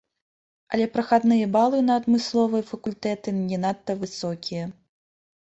[0.77, 4.65] Але прахадныя балы на адмысловыя факультэты не надта высокія.